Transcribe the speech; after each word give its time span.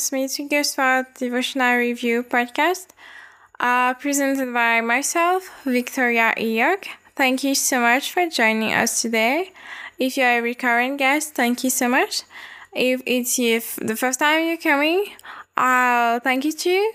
to 0.00 0.48
the 0.48 0.64
Smith 0.64 1.18
Devotional 1.18 1.76
Review 1.76 2.22
podcast, 2.22 2.88
uh, 3.58 3.92
presented 3.94 4.52
by 4.54 4.80
myself, 4.80 5.50
Victoria 5.64 6.32
Eyog. 6.38 6.86
Thank 7.16 7.44
you 7.44 7.54
so 7.54 7.80
much 7.80 8.10
for 8.10 8.26
joining 8.28 8.72
us 8.72 9.02
today. 9.02 9.52
If 9.98 10.16
you're 10.16 10.38
a 10.38 10.40
recurrent 10.40 10.98
guest, 10.98 11.34
thank 11.34 11.64
you 11.64 11.70
so 11.70 11.88
much. 11.88 12.22
If 12.72 13.02
it's 13.04 13.38
if 13.38 13.76
the 13.76 13.96
first 13.96 14.20
time 14.20 14.46
you're 14.46 14.56
coming, 14.56 15.04
uh, 15.56 16.20
thank 16.20 16.44
you 16.44 16.52
too. 16.52 16.92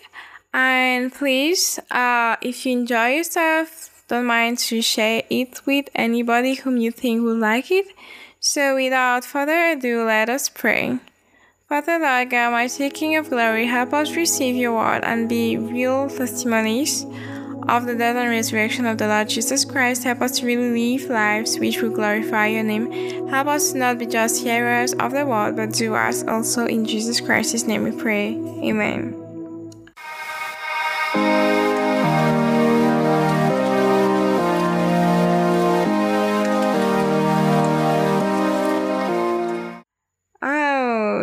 And 0.54 1.14
please, 1.14 1.80
uh, 1.92 2.38
if 2.42 2.66
you 2.66 2.72
enjoy 2.72 3.18
yourself, 3.18 4.04
don't 4.08 4.26
mind 4.26 4.58
to 4.70 4.82
share 4.82 5.22
it 5.30 5.62
with 5.66 5.90
anybody 5.94 6.56
whom 6.56 6.78
you 6.78 6.92
think 6.92 7.24
would 7.24 7.40
like 7.40 7.70
it. 7.70 7.86
So 8.40 8.76
without 8.76 9.26
further 9.26 9.72
ado, 9.72 10.06
let 10.06 10.30
us 10.30 10.50
pray. 10.50 11.00
Father 11.68 11.98
God, 11.98 12.52
mighty 12.52 12.92
King 12.92 13.16
of 13.16 13.32
glory, 13.32 13.66
help 13.66 13.92
us 13.92 14.16
receive 14.16 14.56
your 14.56 14.76
word 14.76 15.04
and 15.04 15.28
be 15.28 15.58
real 15.58 16.08
testimonies 16.08 17.04
of 17.68 17.88
the 17.88 17.96
death 17.96 18.16
and 18.16 18.30
resurrection 18.30 18.86
of 18.86 19.00
the 19.00 19.08
Lord 19.08 19.30
Jesus 19.30 19.66
Christ. 19.66 20.04
Help 20.04 20.22
us 20.22 20.38
to 20.38 20.46
really 20.46 20.98
live 21.00 21.10
lives 21.10 21.58
which 21.58 21.82
will 21.82 21.90
glorify 21.90 22.48
your 22.48 22.62
name. 22.62 23.28
Help 23.30 23.48
us 23.48 23.72
to 23.72 23.80
not 23.80 23.98
be 23.98 24.06
just 24.06 24.44
hearers 24.44 24.94
of 24.94 25.12
the 25.12 25.26
word, 25.26 25.56
but 25.56 25.74
doers 25.74 26.24
also. 26.26 26.68
In 26.68 26.86
Jesus 26.86 27.20
Christ's 27.20 27.64
name 27.64 27.82
we 27.82 27.92
pray. 27.92 28.36
Amen. 28.62 29.25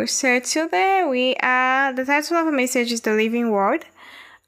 So 0.05 0.39
today 0.39 1.05
we 1.07 1.35
are 1.41 1.93
the 1.93 2.05
title 2.05 2.37
of 2.37 2.45
the 2.45 2.51
message 2.51 2.91
is 2.91 3.01
the 3.01 3.13
living 3.13 3.51
word. 3.51 3.85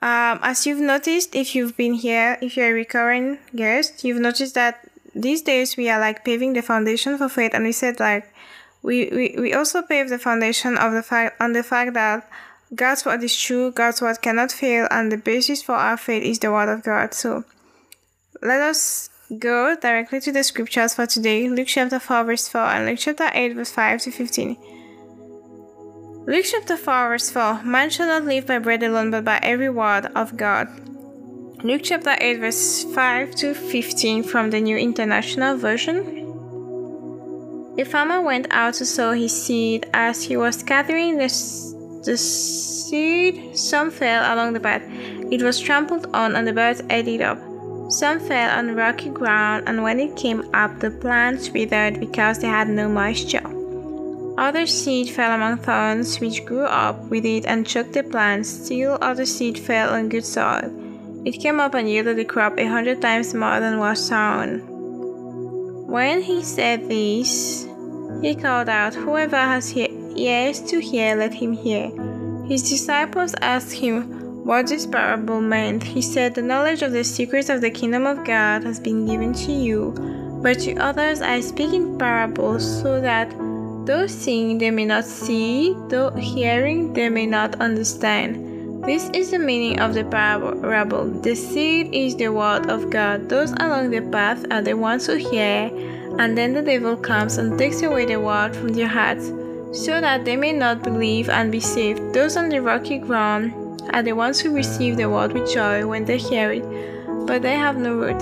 Um, 0.02 0.40
as 0.44 0.66
you've 0.66 0.80
noticed, 0.80 1.36
if 1.36 1.56
you've 1.56 1.78
been 1.78 1.94
here, 1.94 2.38
if 2.42 2.58
you're 2.58 2.70
a 2.70 2.74
recurring 2.74 3.40
guest, 3.56 4.04
you've 4.04 4.20
noticed 4.20 4.56
that 4.56 4.90
these 5.14 5.42
days 5.42 5.78
we 5.78 5.90
are 5.90 6.00
like 6.00 6.26
paving 6.26 6.54
the 6.54 6.62
foundation 6.62 7.18
for 7.18 7.30
faith, 7.30 7.52
and 7.54 7.64
we 7.64 7.72
said 7.72 8.00
like 8.00 8.32
we, 8.82 9.10
we, 9.10 9.36
we 9.40 9.54
also 9.54 9.82
pave 9.82 10.10
the 10.10 10.20
foundation 10.20 10.78
of 10.78 10.94
the 10.94 11.02
fact 11.02 11.40
on 11.42 11.54
the 11.54 11.64
fact 11.64 11.94
that 11.94 12.30
God's 12.74 13.06
word 13.06 13.24
is 13.24 13.36
true, 13.36 13.72
God's 13.72 14.02
word 14.02 14.22
cannot 14.22 14.52
fail, 14.52 14.88
and 14.92 15.12
the 15.12 15.18
basis 15.18 15.62
for 15.62 15.76
our 15.76 15.98
faith 15.98 16.24
is 16.24 16.40
the 16.40 16.52
word 16.52 16.70
of 16.70 16.84
God. 16.84 17.14
So 17.14 17.46
let 18.42 18.62
us 18.62 19.10
go 19.40 19.76
directly 19.76 20.20
to 20.22 20.32
the 20.32 20.44
scriptures 20.44 20.94
for 20.94 21.06
today, 21.06 21.48
Luke 21.50 21.68
chapter 21.68 22.00
4 22.00 22.24
verse 22.26 22.48
4 22.48 22.62
and 22.62 22.86
Luke 22.86 23.00
chapter 23.00 23.30
8 23.34 23.56
verse 23.56 23.72
5 23.72 24.02
to 24.02 24.12
15. 24.12 24.75
Luke 26.28 26.46
chapter 26.50 26.76
4 26.76 27.10
verse 27.10 27.30
4 27.30 27.62
Man 27.66 27.92
shall 27.92 28.08
not 28.08 28.26
live 28.26 28.48
by 28.48 28.58
bread 28.58 28.82
alone 28.82 29.12
but 29.12 29.24
by 29.24 29.38
every 29.44 29.70
word 29.70 30.08
of 30.16 30.36
God. 30.36 30.68
Luke 31.64 31.82
chapter 31.84 32.16
8 32.20 32.40
verse 32.40 32.84
5 32.96 33.36
to 33.36 33.54
15 33.54 34.24
from 34.24 34.50
the 34.50 34.60
New 34.60 34.76
International 34.76 35.56
Version. 35.56 36.00
A 37.78 37.86
farmer 37.86 38.24
went 38.24 38.48
out 38.50 38.74
to 38.76 38.88
sow 38.88 39.12
his 39.12 39.40
seed. 39.40 39.88
As 39.94 40.24
he 40.24 40.36
was 40.36 40.56
scattering 40.56 41.20
the, 41.20 41.28
the 42.06 42.18
seed, 42.18 43.56
some 43.56 43.92
fell 43.92 44.34
along 44.34 44.54
the 44.54 44.60
path. 44.60 44.82
It 45.32 45.44
was 45.44 45.60
trampled 45.60 46.08
on 46.16 46.36
and 46.36 46.48
the 46.48 46.54
birds 46.54 46.82
ate 46.90 47.08
it 47.08 47.22
up. 47.22 47.38
Some 47.92 48.20
fell 48.20 48.58
on 48.58 48.74
rocky 48.74 49.10
ground, 49.10 49.66
and 49.68 49.84
when 49.84 50.00
it 50.00 50.16
came 50.16 50.50
up, 50.56 50.80
the 50.80 50.90
plants 50.90 51.52
withered 51.52 52.00
because 52.00 52.40
they 52.40 52.48
had 52.48 52.68
no 52.68 52.90
moisture. 52.90 53.55
Other 54.38 54.66
seed 54.66 55.10
fell 55.10 55.32
among 55.32 55.60
thorns, 55.60 56.20
which 56.20 56.46
grew 56.46 56.66
up 56.66 57.00
with 57.10 57.26
it 57.26 57.46
and 57.46 57.66
choked 57.66 57.94
the 57.94 58.04
plants. 58.04 58.50
Still 58.50 58.98
other 59.02 59.26
seed 59.26 59.58
fell 59.58 59.94
on 59.94 60.10
good 60.10 60.26
soil. 60.26 60.72
It 61.26 61.40
came 61.40 61.60
up 61.60 61.74
and 61.74 61.90
yielded 61.90 62.20
a 62.20 62.26
crop 62.26 62.60
a 62.60 62.66
hundred 62.66 63.02
times 63.02 63.34
more 63.34 63.60
than 63.60 63.80
was 63.80 64.06
sown. 64.06 64.60
When 65.88 66.22
he 66.22 66.44
said 66.44 66.90
this, 66.90 67.66
he 68.22 68.36
called 68.36 68.68
out, 68.68 68.94
Whoever 68.94 69.38
has 69.38 69.76
ears 69.76 70.62
to 70.62 70.82
hear, 70.82 71.16
let 71.16 71.34
him 71.34 71.54
hear. 71.54 71.90
His 72.48 72.70
disciples 72.70 73.36
asked 73.42 73.72
him 73.72 74.44
what 74.46 74.68
this 74.68 74.86
parable 74.86 75.42
meant. 75.42 75.82
He 75.84 76.02
said, 76.02 76.36
The 76.36 76.42
knowledge 76.42 76.82
of 76.82 76.92
the 76.92 77.04
secrets 77.04 77.50
of 77.50 77.62
the 77.62 77.72
kingdom 77.72 78.06
of 78.06 78.26
God 78.26 78.64
has 78.64 78.80
been 78.80 79.06
given 79.06 79.34
to 79.34 79.52
you, 79.52 79.96
but 80.44 80.60
to 80.60 80.76
others 80.76 81.22
I 81.22 81.40
speak 81.40 81.74
in 81.74 81.98
parables, 81.98 82.82
so 82.82 83.00
that 83.02 83.34
Though 83.86 84.08
seeing 84.08 84.58
they 84.58 84.72
may 84.72 84.86
not 84.86 85.06
see, 85.06 85.76
though 85.90 86.10
hearing 86.12 86.94
they 86.94 87.08
may 87.10 87.28
not 87.28 87.62
understand. 87.62 88.84
This 88.84 89.10
is 89.14 89.30
the 89.30 89.38
meaning 89.38 89.80
of 89.80 89.94
the 89.94 90.04
parable. 90.04 91.06
The 91.06 91.36
seed 91.36 91.94
is 91.94 92.16
the 92.16 92.30
word 92.30 92.70
of 92.70 92.90
God. 92.90 93.30
Those 93.30 93.52
along 93.52 93.92
the 93.92 94.02
path 94.02 94.44
are 94.50 94.64
the 94.64 94.74
ones 94.74 95.06
who 95.06 95.16
hear, 95.16 95.70
and 96.18 96.36
then 96.36 96.54
the 96.54 96.64
devil 96.64 96.98
comes 96.98 97.38
and 97.38 97.60
takes 97.60 97.84
away 97.84 98.06
the 98.06 98.20
word 98.20 98.56
from 98.56 98.70
their 98.70 98.88
hearts, 98.88 99.28
so 99.72 100.02
that 100.02 100.26
they 100.26 100.36
may 100.36 100.52
not 100.52 100.82
believe 100.82 101.30
and 101.30 101.52
be 101.52 101.60
saved. 101.60 102.14
Those 102.14 102.38
on 102.38 102.50
the 102.50 102.62
rocky 102.62 102.98
ground 102.98 103.54
are 103.94 104.02
the 104.02 104.14
ones 104.14 104.40
who 104.40 104.56
receive 104.56 104.98
the 104.98 105.10
word 105.10 105.32
with 105.32 105.54
joy 105.54 105.86
when 105.86 106.06
they 106.06 106.18
hear 106.18 106.52
it, 106.52 106.66
but 107.28 107.44
they 107.44 107.54
have 107.54 107.78
no 107.78 107.94
root. 107.94 108.20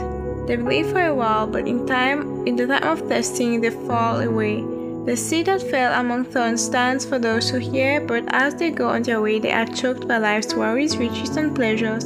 They 0.48 0.58
believe 0.58 0.92
for 0.92 1.06
a 1.06 1.16
while, 1.16 1.48
but 1.48 1.68
in 1.68 1.88
time, 1.88 2.46
in 2.46 2.58
the 2.58 2.68
time 2.68 2.84
of 2.84 3.08
testing, 3.08 3.62
they 3.62 3.70
fall 3.70 4.20
away. 4.20 4.73
The 5.06 5.18
seed 5.18 5.48
that 5.48 5.62
fell 5.62 6.00
among 6.00 6.26
thorns 6.26 6.64
stands 6.64 7.06
for 7.06 7.20
those 7.20 7.50
who 7.50 7.58
hear, 7.58 8.00
but 8.00 8.24
as 8.30 8.56
they 8.56 8.72
go 8.72 8.88
on 8.88 9.04
their 9.04 9.22
way, 9.22 9.38
they 9.38 9.52
are 9.52 9.66
choked 9.66 10.08
by 10.08 10.18
life's 10.18 10.54
worries, 10.54 10.96
riches, 10.96 11.36
and 11.36 11.54
pleasures, 11.54 12.06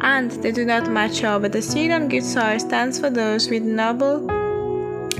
and 0.00 0.30
they 0.30 0.52
do 0.52 0.64
not 0.64 0.88
mature. 0.88 1.40
But 1.40 1.50
the 1.50 1.60
seed 1.60 1.90
on 1.90 2.08
good 2.08 2.22
soil 2.22 2.60
stands 2.60 3.00
for 3.00 3.10
those 3.10 3.48
with 3.50 3.64
noble 3.64 4.30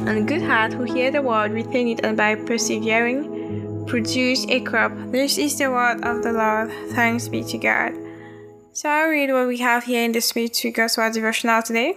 and 0.06 0.28
good 0.28 0.42
heart 0.42 0.72
who 0.72 0.84
hear 0.84 1.10
the 1.10 1.20
word, 1.20 1.50
retain 1.50 1.88
it, 1.88 2.04
and 2.04 2.16
by 2.16 2.36
persevering, 2.36 3.84
produce 3.88 4.46
a 4.48 4.60
crop. 4.60 4.92
This 5.10 5.38
is 5.38 5.58
the 5.58 5.70
word 5.70 6.04
of 6.04 6.22
the 6.22 6.32
Lord. 6.32 6.70
Thanks 6.90 7.26
be 7.26 7.42
to 7.42 7.58
God. 7.58 7.94
So 8.72 8.88
I'll 8.88 9.08
read 9.08 9.32
what 9.32 9.48
we 9.48 9.58
have 9.58 9.84
here 9.84 10.04
in 10.04 10.12
the 10.12 10.20
Smith 10.20 10.60
Wigglesworth 10.62 11.14
devotional 11.14 11.62
today. 11.62 11.96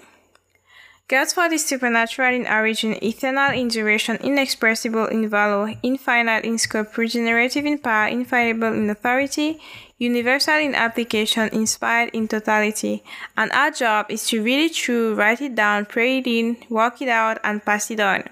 God's 1.11 1.35
word 1.35 1.51
is 1.51 1.65
supernatural 1.65 2.33
in 2.33 2.47
origin, 2.47 2.95
eternal 3.03 3.51
in 3.51 3.67
duration, 3.67 4.15
inexpressible 4.23 5.07
in 5.07 5.27
value, 5.27 5.75
infinite 5.83 6.45
in 6.45 6.57
scope, 6.57 6.95
regenerative 6.95 7.65
in 7.65 7.79
power, 7.79 8.07
infallible 8.07 8.71
in 8.71 8.89
authority, 8.89 9.59
universal 9.97 10.55
in 10.55 10.73
application, 10.73 11.49
inspired 11.49 12.11
in 12.13 12.29
totality. 12.29 13.03
And 13.35 13.51
our 13.51 13.71
job 13.71 14.05
is 14.07 14.25
to 14.27 14.41
read 14.41 14.71
it 14.71 14.73
through, 14.73 15.15
write 15.15 15.41
it 15.41 15.53
down, 15.53 15.85
pray 15.85 16.19
it 16.19 16.27
in, 16.27 16.55
walk 16.69 17.01
it 17.01 17.09
out, 17.09 17.39
and 17.43 17.61
pass 17.61 17.91
it 17.91 17.99
on. 17.99 18.23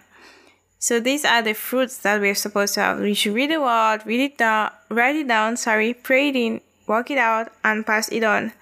So 0.80 1.02
these 1.02 1.26
are 1.26 1.42
the 1.42 1.56
fruits 1.56 1.98
that 1.98 2.22
we're 2.22 2.34
supposed 2.34 2.76
to 2.76 2.80
have. 2.80 3.00
We 3.02 3.14
should 3.14 3.36
read 3.36 3.52
the 3.52 3.60
word, 3.60 4.06
read 4.06 4.22
it 4.22 4.38
down, 4.38 4.72
write 4.88 5.18
it 5.18 5.28
down, 5.28 5.58
sorry, 5.58 5.94
pray 5.94 6.30
it 6.30 6.38
in, 6.38 6.62
walk 6.88 7.12
it 7.12 7.18
out, 7.18 7.52
and 7.62 7.86
pass 7.86 8.08
it 8.08 8.24
on. 8.24 8.54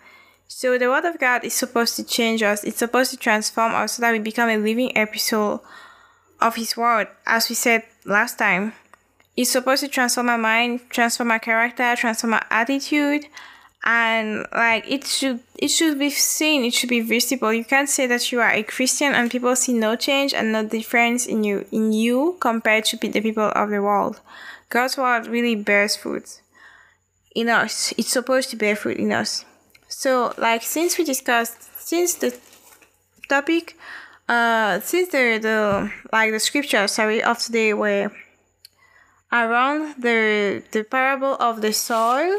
So 0.47 0.77
the 0.77 0.87
word 0.87 1.05
of 1.05 1.19
God 1.19 1.43
is 1.43 1.53
supposed 1.53 1.95
to 1.97 2.03
change 2.03 2.41
us. 2.41 2.63
It's 2.63 2.77
supposed 2.77 3.11
to 3.11 3.17
transform 3.17 3.75
us 3.75 3.93
so 3.93 4.01
that 4.01 4.11
we 4.11 4.19
become 4.19 4.49
a 4.49 4.57
living 4.57 4.95
episode 4.97 5.59
of 6.39 6.55
his 6.55 6.77
word. 6.77 7.09
As 7.25 7.49
we 7.49 7.55
said 7.55 7.83
last 8.05 8.37
time, 8.37 8.73
it's 9.35 9.51
supposed 9.51 9.83
to 9.83 9.87
transform 9.87 10.29
our 10.29 10.37
mind, 10.37 10.81
transform 10.89 11.31
our 11.31 11.39
character, 11.39 11.95
transform 11.95 12.33
our 12.33 12.45
attitude, 12.49 13.25
and 13.83 14.45
like 14.51 14.89
it 14.89 15.05
should 15.05 15.41
it 15.57 15.67
should 15.67 15.99
be 15.99 16.09
seen, 16.09 16.63
it 16.63 16.73
should 16.73 16.89
be 16.89 17.01
visible. 17.01 17.53
You 17.53 17.65
can't 17.65 17.89
say 17.89 18.07
that 18.07 18.31
you 18.31 18.39
are 18.39 18.49
a 18.49 18.63
Christian 18.63 19.13
and 19.13 19.29
people 19.29 19.55
see 19.55 19.73
no 19.73 19.95
change 19.95 20.33
and 20.33 20.51
no 20.51 20.65
difference 20.65 21.25
in 21.25 21.43
you 21.43 21.65
in 21.71 21.93
you 21.93 22.37
compared 22.39 22.85
to 22.85 22.97
the 22.97 23.21
people 23.21 23.51
of 23.53 23.69
the 23.69 23.81
world. 23.81 24.19
God's 24.69 24.97
word 24.97 25.27
really 25.27 25.55
bears 25.55 25.95
fruit 25.95 26.41
in 27.35 27.49
us. 27.49 27.93
It's 27.97 28.09
supposed 28.09 28.49
to 28.49 28.55
bear 28.55 28.75
fruit 28.75 28.97
in 28.97 29.11
us. 29.11 29.45
So, 29.97 30.31
like, 30.37 30.61
since 30.61 30.95
we 30.99 31.03
discussed, 31.03 31.57
since 31.79 32.13
the 32.13 32.31
topic, 33.29 33.75
uh, 34.29 34.79
since 34.81 35.09
the, 35.09 35.39
the, 35.41 35.91
like, 36.13 36.31
the 36.31 36.39
scripture, 36.39 36.87
sorry, 36.87 37.23
of 37.23 37.39
today 37.39 37.73
were 37.73 38.11
around 39.31 39.95
the, 39.99 40.61
the 40.71 40.83
parable 40.83 41.35
of 41.39 41.61
the 41.63 41.73
soil, 41.73 42.37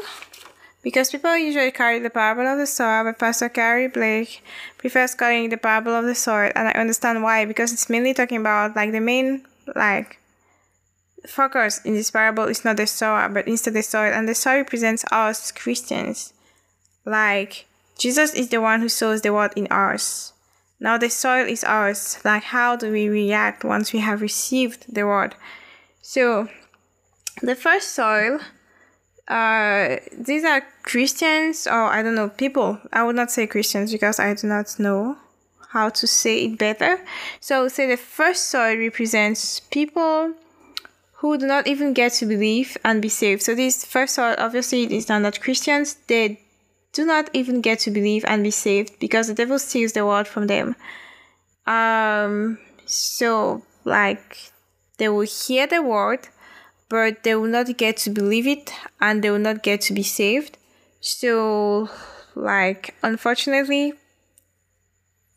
because 0.83 1.11
people 1.11 1.35
usually 1.35 1.71
carry 1.71 1.99
the 1.99 2.09
parable 2.09 2.47
of 2.47 2.57
the 2.57 2.65
soil, 2.65 3.03
but 3.03 3.19
Pastor 3.19 3.49
Curry 3.49 3.89
Blake 3.89 4.41
prefers 4.77 5.13
calling 5.13 5.49
the 5.49 5.57
parable 5.57 5.93
of 5.93 6.05
the 6.05 6.15
soil, 6.15 6.53
and 6.55 6.69
I 6.69 6.71
understand 6.71 7.23
why, 7.23 7.43
because 7.43 7.73
it's 7.73 7.89
mainly 7.89 8.13
talking 8.13 8.37
about, 8.37 8.77
like, 8.77 8.93
the 8.93 9.01
main, 9.01 9.43
like, 9.75 10.17
focus 11.27 11.81
in 11.83 11.93
this 11.93 12.09
parable 12.09 12.45
is 12.45 12.63
not 12.63 12.77
the 12.77 12.87
soil, 12.87 13.27
but 13.27 13.49
instead 13.49 13.73
the 13.73 13.83
soil, 13.83 14.13
and 14.13 14.29
the 14.29 14.33
soil 14.33 14.59
represents 14.59 15.03
us 15.11 15.51
Christians. 15.51 16.31
Like, 17.05 17.65
Jesus 17.97 18.33
is 18.33 18.49
the 18.49 18.61
one 18.61 18.81
who 18.81 18.89
sows 18.89 19.21
the 19.21 19.33
word 19.33 19.53
in 19.55 19.67
ours. 19.69 20.33
Now 20.79 20.97
the 20.97 21.09
soil 21.09 21.45
is 21.47 21.63
ours. 21.63 22.19
Like, 22.23 22.43
how 22.43 22.75
do 22.75 22.91
we 22.91 23.09
react 23.09 23.63
once 23.63 23.91
we 23.91 23.99
have 23.99 24.21
received 24.21 24.93
the 24.93 25.05
word? 25.05 25.35
So, 26.01 26.49
the 27.41 27.55
first 27.55 27.91
soil 27.93 28.39
uh, 29.29 29.97
these 30.11 30.43
are 30.43 30.63
Christians, 30.81 31.67
or 31.67 31.83
I 31.83 32.01
don't 32.01 32.15
know, 32.15 32.29
people. 32.29 32.79
I 32.91 33.03
would 33.03 33.15
not 33.15 33.31
say 33.31 33.45
Christians 33.45 33.91
because 33.91 34.19
I 34.19 34.33
do 34.33 34.47
not 34.47 34.79
know 34.79 35.17
how 35.69 35.89
to 35.89 36.07
say 36.07 36.45
it 36.45 36.57
better. 36.57 36.99
So 37.39 37.59
I 37.59 37.61
would 37.61 37.71
say 37.71 37.87
the 37.87 37.97
first 37.97 38.45
soil 38.45 38.75
represents 38.75 39.59
people 39.59 40.33
who 41.17 41.37
do 41.37 41.45
not 41.45 41.67
even 41.67 41.93
get 41.93 42.13
to 42.13 42.25
believe 42.25 42.75
and 42.83 43.01
be 43.01 43.09
saved. 43.09 43.43
So 43.43 43.53
this 43.53 43.85
first 43.85 44.15
soil, 44.15 44.35
obviously, 44.39 45.05
are 45.09 45.19
not 45.19 45.41
Christians. 45.41 45.97
They 46.07 46.41
do 46.99 47.05
not 47.05 47.29
even 47.33 47.61
get 47.61 47.79
to 47.79 47.91
believe 47.91 48.23
and 48.27 48.43
be 48.43 48.51
saved 48.51 48.99
because 48.99 49.27
the 49.27 49.33
devil 49.41 49.59
steals 49.59 49.93
the 49.93 50.05
word 50.05 50.27
from 50.27 50.47
them. 50.47 50.75
Um, 51.65 52.57
so 52.85 53.63
like 53.85 54.51
they 54.97 55.09
will 55.09 55.31
hear 55.41 55.65
the 55.67 55.81
word 55.81 56.27
but 56.89 57.23
they 57.23 57.35
will 57.35 57.47
not 57.47 57.77
get 57.77 57.95
to 57.97 58.09
believe 58.09 58.47
it 58.47 58.73
and 58.99 59.23
they 59.23 59.29
will 59.29 59.37
not 59.37 59.63
get 59.63 59.79
to 59.81 59.93
be 59.93 60.03
saved. 60.03 60.57
So, 60.99 61.89
like, 62.35 62.95
unfortunately, 63.03 63.93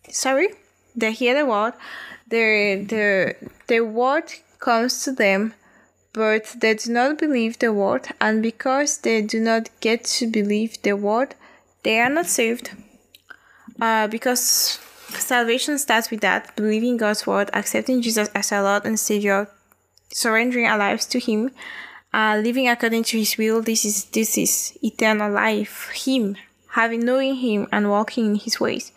sorry, 0.08 0.48
they 0.96 1.12
hear 1.12 1.34
the 1.34 1.46
word, 1.46 1.74
the, 2.26 2.84
the, 2.88 3.36
the 3.68 3.80
word 3.80 4.32
comes 4.58 5.04
to 5.04 5.12
them, 5.12 5.52
but 6.14 6.56
they 6.58 6.74
do 6.74 6.90
not 6.92 7.18
believe 7.18 7.58
the 7.58 7.72
word, 7.72 8.08
and 8.20 8.42
because 8.42 8.98
they 8.98 9.22
do 9.22 9.38
not 9.38 9.68
get 9.80 10.04
to 10.04 10.26
believe 10.26 10.82
the 10.82 10.96
word, 10.96 11.34
they 11.82 12.00
are 12.00 12.08
not 12.08 12.26
saved. 12.26 12.70
Uh, 13.80 14.06
because 14.06 14.78
salvation 15.08 15.78
starts 15.78 16.10
with 16.10 16.20
that 16.20 16.54
believing 16.56 16.96
God's 16.96 17.26
word, 17.26 17.50
accepting 17.52 18.02
Jesus 18.02 18.28
as 18.34 18.52
our 18.52 18.62
Lord 18.62 18.84
and 18.84 18.98
Savior, 18.98 19.48
surrendering 20.10 20.66
our 20.66 20.78
lives 20.78 21.06
to 21.06 21.18
Him, 21.18 21.50
uh, 22.12 22.40
living 22.42 22.68
according 22.68 23.04
to 23.04 23.18
His 23.18 23.36
will. 23.36 23.62
This 23.62 23.84
is 23.84 24.04
this 24.06 24.38
is 24.38 24.78
eternal 24.82 25.32
life. 25.32 25.90
Him, 25.94 26.36
having 26.70 27.04
knowing 27.04 27.36
Him 27.36 27.66
and 27.72 27.90
walking 27.90 28.26
in 28.26 28.34
His 28.36 28.60
ways. 28.60 28.92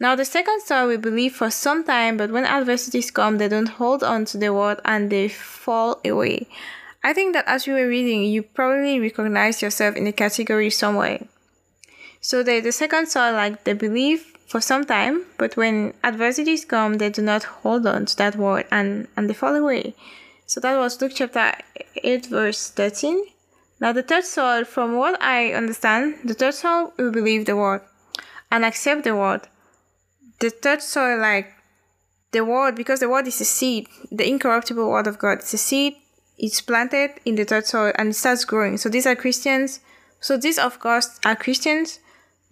Now 0.00 0.16
the 0.16 0.24
second 0.24 0.62
star 0.62 0.86
we 0.86 0.96
believe 0.96 1.34
for 1.34 1.50
some 1.50 1.84
time, 1.84 2.16
but 2.16 2.30
when 2.30 2.44
adversities 2.44 3.10
come, 3.10 3.38
they 3.38 3.48
don't 3.48 3.78
hold 3.78 4.02
on 4.02 4.24
to 4.26 4.38
the 4.38 4.52
word 4.52 4.80
and 4.84 5.10
they 5.10 5.28
fall 5.28 6.00
away. 6.04 6.48
I 7.04 7.12
think 7.12 7.34
that 7.34 7.46
as 7.46 7.66
you 7.66 7.74
were 7.74 7.88
reading, 7.88 8.22
you 8.24 8.42
probably 8.42 8.98
recognize 8.98 9.62
yourself 9.62 9.96
in 9.96 10.04
the 10.04 10.12
category 10.12 10.70
somewhere. 10.70 11.26
So 12.22 12.44
the, 12.44 12.60
the 12.60 12.70
second 12.70 13.08
star, 13.08 13.32
like 13.32 13.64
they 13.64 13.72
believe 13.72 14.24
for 14.46 14.60
some 14.60 14.84
time, 14.84 15.24
but 15.38 15.56
when 15.56 15.92
adversities 16.04 16.64
come, 16.64 16.94
they 16.94 17.10
do 17.10 17.20
not 17.20 17.42
hold 17.42 17.84
on 17.84 18.06
to 18.06 18.16
that 18.16 18.36
word 18.36 18.66
and, 18.70 19.08
and 19.16 19.28
they 19.28 19.34
fall 19.34 19.56
away. 19.56 19.94
So 20.46 20.60
that 20.60 20.78
was 20.78 21.00
Luke 21.00 21.12
chapter 21.14 21.52
8, 21.96 22.26
verse 22.26 22.70
13. 22.70 23.24
Now, 23.80 23.92
the 23.92 24.04
third 24.04 24.24
soul, 24.24 24.64
from 24.64 24.94
what 24.94 25.20
I 25.20 25.52
understand, 25.52 26.18
the 26.22 26.34
third 26.34 26.54
soul 26.54 26.92
will 26.96 27.10
believe 27.10 27.46
the 27.46 27.56
word 27.56 27.80
and 28.52 28.64
accept 28.64 29.02
the 29.02 29.16
word. 29.16 29.40
The 30.38 30.50
third 30.50 30.80
soul, 30.80 31.18
like 31.18 31.52
the 32.30 32.44
word, 32.44 32.76
because 32.76 33.00
the 33.00 33.08
word 33.08 33.26
is 33.26 33.40
a 33.40 33.44
seed, 33.44 33.88
the 34.12 34.28
incorruptible 34.28 34.88
word 34.88 35.08
of 35.08 35.18
God, 35.18 35.38
it's 35.38 35.54
a 35.54 35.58
seed, 35.58 35.94
it's 36.38 36.60
planted 36.60 37.10
in 37.24 37.34
the 37.34 37.44
third 37.44 37.66
soil 37.66 37.92
and 37.96 38.10
it 38.10 38.14
starts 38.14 38.44
growing. 38.44 38.76
So 38.76 38.88
these 38.88 39.06
are 39.06 39.16
Christians. 39.16 39.80
So 40.20 40.36
these, 40.36 40.58
of 40.58 40.78
course, 40.78 41.18
are 41.24 41.34
Christians. 41.34 41.98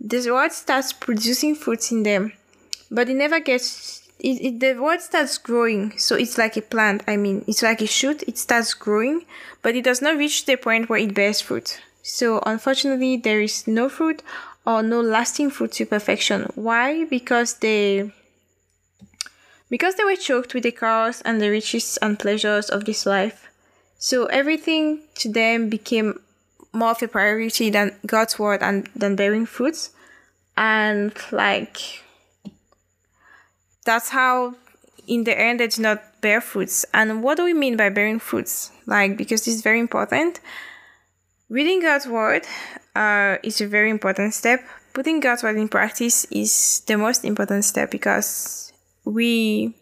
This 0.01 0.27
word 0.27 0.53
starts 0.53 0.93
producing 0.93 1.55
fruits 1.55 1.93
in 1.93 2.03
them, 2.03 2.33
but 2.91 3.09
it 3.09 3.15
never 3.15 3.39
gets 3.39 4.09
it, 4.19 4.41
it, 4.43 4.61
the 4.61 4.75
word 4.75 5.01
starts 5.01 5.39
growing 5.39 5.97
so 5.97 6.15
it's 6.15 6.37
like 6.37 6.55
a 6.55 6.61
plant 6.61 7.03
i 7.09 7.17
mean 7.17 7.43
it's 7.47 7.63
like 7.63 7.81
a 7.81 7.87
shoot 7.87 8.23
it 8.25 8.37
starts 8.37 8.75
growing 8.75 9.25
but 9.63 9.75
it 9.75 9.85
does 9.85 10.01
not 10.01 10.17
reach 10.17 10.47
the 10.47 10.57
point 10.57 10.89
where 10.89 10.99
it 10.99 11.15
bears 11.15 11.41
fruit. 11.41 11.81
So 12.03 12.43
unfortunately 12.47 13.17
there 13.17 13.41
is 13.41 13.67
no 13.67 13.89
fruit 13.89 14.23
or 14.67 14.83
no 14.83 15.01
lasting 15.01 15.51
fruit 15.51 15.73
to 15.73 15.87
perfection. 15.87 16.51
Why? 16.55 17.05
Because 17.05 17.55
they 17.55 18.13
because 19.69 19.95
they 19.95 20.05
were 20.05 20.17
choked 20.17 20.55
with 20.55 20.65
the 20.65 20.73
cars 20.73 21.23
and 21.23 21.41
the 21.41 21.51
riches 21.51 21.99
and 22.03 22.19
pleasures 22.19 22.71
of 22.71 22.85
this 22.85 23.07
life. 23.07 23.49
So 23.99 24.27
everything 24.27 25.03
to 25.17 25.31
them 25.31 25.69
became 25.69 26.21
more 26.73 26.91
of 26.91 27.03
a 27.03 27.09
priority 27.09 27.71
than 27.71 27.97
god's 28.07 28.39
word 28.39 28.63
and 28.63 28.89
than 28.95 29.17
bearing 29.17 29.47
fruits 29.47 29.91
and 30.57 31.13
like 31.33 32.03
that's 33.85 34.11
how 34.11 34.55
in 35.07 35.25
the 35.25 35.39
end 35.39 35.61
they 35.61 35.65
it's 35.65 35.79
not 35.79 36.21
bear 36.21 36.41
fruits. 36.41 36.87
And 36.95 37.23
what 37.23 37.37
do 37.37 37.45
we 37.45 37.55
mean 37.55 37.77
by 37.77 37.89
bearing 37.89 38.19
fruits? 38.19 38.71
Like 38.87 39.17
because 39.17 39.45
this 39.45 39.57
is 39.57 39.63
very 39.63 39.81
important. 39.81 40.41
Reading 41.49 41.83
God's 41.83 42.07
word 42.07 42.47
uh, 42.95 43.39
is 43.43 43.61
a 43.61 43.67
very 43.67 43.91
important 43.91 44.35
step. 44.35 44.61
Putting 44.93 45.21
God's 45.21 45.43
word 45.43 45.57
in 45.57 45.69
practice 45.69 46.25
is 46.31 46.83
the 46.87 46.97
most 46.97 47.25
important 47.25 47.65
step 47.65 47.91
because 47.91 48.73
we 49.05 49.75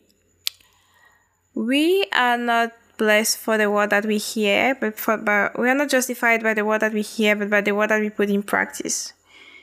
we 1.54 2.06
are 2.12 2.38
not 2.38 2.72
blessed 2.98 3.38
for 3.38 3.56
the 3.56 3.70
word 3.70 3.90
that 3.90 4.04
we 4.04 4.18
hear, 4.18 4.74
but 4.74 4.98
for 4.98 5.16
but 5.16 5.58
we 5.58 5.70
are 5.70 5.74
not 5.74 5.88
justified 5.88 6.42
by 6.42 6.52
the 6.52 6.64
word 6.64 6.82
that 6.82 6.92
we 6.92 7.02
hear, 7.02 7.34
but 7.34 7.48
by 7.48 7.62
the 7.62 7.74
word 7.74 7.90
that 7.90 8.00
we 8.00 8.10
put 8.10 8.28
in 8.28 8.42
practice. 8.42 9.14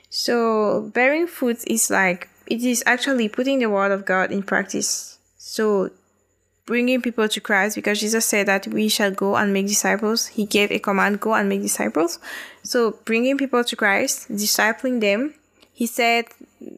So 0.09 0.89
bearing 0.93 1.27
fruit 1.27 1.59
is 1.67 1.91
like 1.91 2.29
it 2.47 2.63
is 2.63 2.83
actually 2.85 3.29
putting 3.29 3.59
the 3.59 3.69
word 3.69 3.91
of 3.91 4.05
God 4.05 4.31
in 4.31 4.43
practice. 4.43 5.17
So, 5.37 5.91
bringing 6.65 7.01
people 7.01 7.27
to 7.27 7.39
Christ 7.39 7.75
because 7.75 7.99
Jesus 7.99 8.25
said 8.25 8.47
that 8.47 8.67
we 8.67 8.87
shall 8.87 9.11
go 9.11 9.35
and 9.35 9.53
make 9.53 9.67
disciples. 9.67 10.27
He 10.27 10.45
gave 10.45 10.71
a 10.71 10.79
command 10.79 11.19
go 11.19 11.33
and 11.33 11.49
make 11.49 11.61
disciples. 11.61 12.19
So, 12.63 12.97
bringing 13.05 13.37
people 13.37 13.63
to 13.63 13.75
Christ, 13.75 14.31
discipling 14.31 15.01
them. 15.01 15.35
He 15.73 15.87
said 15.87 16.25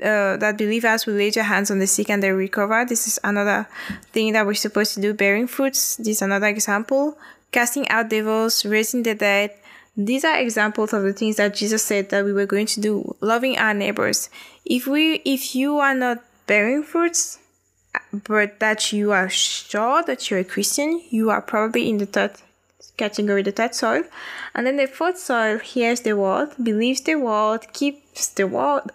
uh, 0.03 0.37
that 0.37 0.57
believers 0.57 1.05
will 1.05 1.15
lay 1.15 1.29
their 1.29 1.43
hands 1.43 1.71
on 1.71 1.79
the 1.79 1.87
sick 1.87 2.09
and 2.09 2.21
they 2.21 2.31
recover. 2.31 2.85
This 2.85 3.07
is 3.07 3.19
another 3.23 3.67
thing 4.11 4.33
that 4.33 4.45
we're 4.45 4.53
supposed 4.53 4.93
to 4.95 5.01
do. 5.01 5.13
Bearing 5.13 5.47
fruits. 5.47 5.97
This 5.97 6.17
is 6.17 6.21
another 6.21 6.47
example. 6.47 7.17
Casting 7.51 7.87
out 7.89 8.09
devils, 8.09 8.65
raising 8.65 9.03
the 9.03 9.15
dead, 9.15 9.51
these 9.99 10.23
are 10.23 10.37
examples 10.37 10.93
of 10.93 11.01
the 11.01 11.11
things 11.11 11.37
that 11.37 11.55
Jesus 11.55 11.83
said 11.83 12.09
that 12.09 12.23
we 12.23 12.31
were 12.31 12.45
going 12.45 12.67
to 12.67 12.79
do, 12.79 13.15
loving 13.19 13.57
our 13.57 13.73
neighbors. 13.73 14.29
If 14.63 14.85
we 14.85 15.15
if 15.25 15.55
you 15.55 15.79
are 15.79 15.95
not 15.95 16.23
bearing 16.45 16.83
fruits, 16.83 17.39
but 18.11 18.59
that 18.59 18.93
you 18.93 19.11
are 19.11 19.27
sure 19.27 20.03
that 20.03 20.29
you're 20.29 20.41
a 20.41 20.43
Christian, 20.43 21.01
you 21.09 21.31
are 21.31 21.41
probably 21.41 21.89
in 21.89 21.97
the 21.97 22.05
third 22.05 22.33
category, 22.97 23.41
the 23.41 23.51
third 23.51 23.73
soil. 23.73 24.03
And 24.53 24.67
then 24.67 24.77
the 24.77 24.85
fourth 24.85 25.17
soil 25.17 25.57
hears 25.57 26.01
the 26.01 26.13
word, 26.13 26.49
believes 26.61 27.01
the 27.01 27.15
word, 27.15 27.73
keeps 27.73 28.27
the 28.27 28.45
word, 28.45 28.91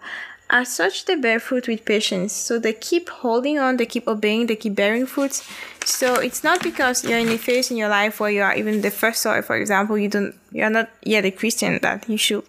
as 0.53 0.73
such, 0.73 1.07
they 1.07 1.17
bear 1.17 1.41
fruit 1.41 1.67
with 1.67 1.85
patience. 1.85 2.33
So 2.33 2.59
they 2.59 2.75
keep 2.75 3.09
holding 3.09 3.59
on, 3.59 3.79
they 3.79 3.87
keep 3.87 4.07
obeying, 4.07 4.47
they 4.47 4.57
keep 4.57 4.75
bearing 4.75 5.07
fruits. 5.07 5.49
So 5.85 6.17
it's 6.17 6.45
not 6.45 6.63
because 6.63 7.03
you're 7.05 7.19
in 7.19 7.29
a 7.29 7.39
phase 7.39 7.71
in 7.71 7.79
your 7.79 7.89
life 7.89 8.21
where 8.21 8.31
you 8.31 8.43
are 8.43 8.55
even 8.55 8.83
the 8.83 8.91
first 8.91 9.23
soil, 9.23 9.43
for 9.43 9.57
example, 9.57 9.97
you 9.97 10.09
don't, 10.09 10.35
you're 10.53 10.71
not 10.71 10.91
yet 11.03 11.25
a 11.25 11.31
Christian 11.31 11.79
that 11.83 12.09
you 12.09 12.19
should 12.19 12.45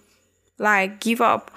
like 0.59 0.99
give 0.99 1.21
up. 1.21 1.49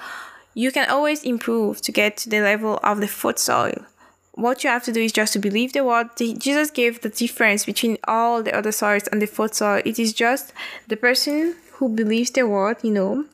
You 0.54 0.70
can 0.70 0.88
always 0.88 1.22
improve 1.24 1.82
to 1.82 1.92
get 1.92 2.16
to 2.18 2.30
the 2.30 2.40
level 2.40 2.78
of 2.82 3.00
the 3.00 3.08
foot 3.08 3.38
soil. 3.38 3.84
What 4.32 4.62
you 4.62 4.70
have 4.70 4.84
to 4.84 4.92
do 4.92 5.00
is 5.00 5.12
just 5.12 5.32
to 5.32 5.38
believe 5.38 5.72
the 5.72 5.82
word. 5.84 6.10
Jesus 6.16 6.70
gave 6.70 7.00
the 7.00 7.08
difference 7.08 7.64
between 7.64 7.98
all 8.06 8.42
the 8.42 8.56
other 8.56 8.72
soils 8.72 9.08
and 9.08 9.20
the 9.20 9.26
foot 9.26 9.54
soil. 9.54 9.82
It 9.84 9.98
is 9.98 10.12
just 10.12 10.52
the 10.86 10.96
person 10.96 11.56
who 11.72 11.88
believes 11.88 12.30
the 12.30 12.46
word, 12.46 12.76
you 12.82 12.92
know, 12.92 13.24